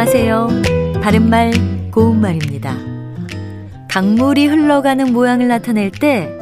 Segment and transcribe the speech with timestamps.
[0.00, 0.48] 안녕하세요.
[1.02, 2.74] 바른말, 고운말입니다.
[3.90, 6.32] 강물이 흘러가는 모양을 나타낼 때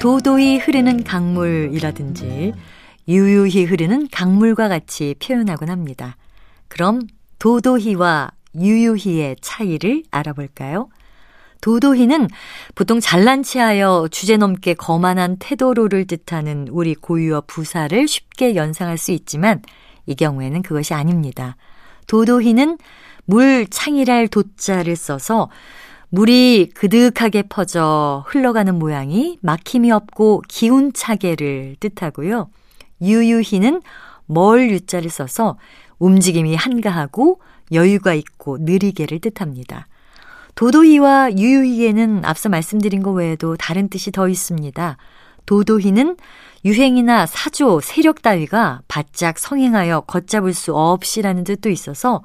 [0.00, 2.52] 도도히 흐르는 강물이라든지
[3.08, 6.16] 유유히 흐르는 강물과 같이 표현하곤 합니다.
[6.68, 7.00] 그럼
[7.40, 10.88] 도도히와 유유히의 차이를 알아볼까요?
[11.60, 12.28] 도도히는
[12.76, 19.60] 보통 잘난 체하여 주제넘게 거만한 태도로를 뜻하는 우리 고유어 부사를 쉽게 연상할 수 있지만
[20.06, 21.56] 이 경우에는 그것이 아닙니다.
[22.08, 22.78] 도도히는
[23.24, 25.48] 물 창이랄 도자를 써서
[26.10, 32.48] 물이 그득하게 퍼져 흘러가는 모양이 막힘이 없고 기운차게를 뜻하고요.
[33.02, 33.82] 유유히는
[34.26, 35.58] 멀 유자를 써서
[35.98, 37.40] 움직임이 한가하고
[37.72, 39.86] 여유가 있고 느리게를 뜻합니다.
[40.54, 44.96] 도도히와 유유히에는 앞서 말씀드린 것 외에도 다른 뜻이 더 있습니다.
[45.48, 46.18] 도도히는
[46.66, 52.22] 유행이나 사조, 세력 따위가 바짝 성행하여 걷잡을 수 없이라는 뜻도 있어서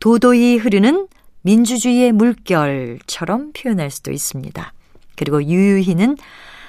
[0.00, 1.06] 도도히 흐르는
[1.42, 4.72] 민주주의의 물결처럼 표현할 수도 있습니다.
[5.16, 6.16] 그리고 유유히는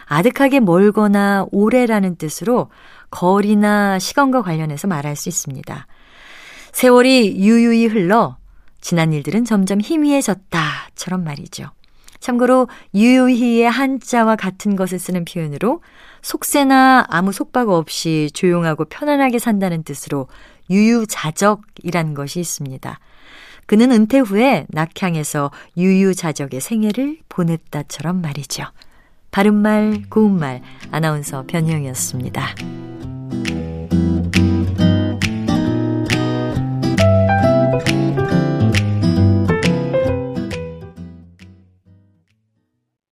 [0.07, 2.69] 아득하게 멀거나 오래라는 뜻으로
[3.09, 5.87] 거리나 시간과 관련해서 말할 수 있습니다.
[6.73, 8.35] 세월이 유유히 흘러
[8.81, 11.69] 지난 일들은 점점 희미해졌다처럼 말이죠.
[12.27, 15.81] 참고로 유유히의 한자와 같은 것을 쓰는 표현으로
[16.21, 20.27] 속세나 아무 속박 없이 조용하고 편안하게 산다는 뜻으로
[20.69, 22.99] 유유자적이라는 것이 있습니다.
[23.65, 28.65] 그는 은퇴 후에 낙향에서 유유자적의 생애를 보냈다처럼 말이죠.
[29.31, 30.61] 바른말 고운말
[30.91, 32.55] 아나운서 변희영이었습니다.